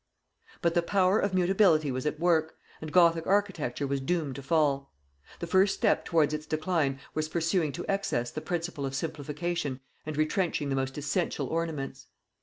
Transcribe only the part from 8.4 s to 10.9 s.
principle of simplification and retrenching the